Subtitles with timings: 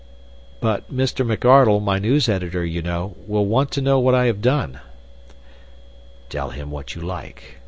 [0.61, 1.23] "But Mr.
[1.23, 4.79] McArdle my news editor, you know will want to know what I have done."
[6.27, 7.59] "Tell him what you like.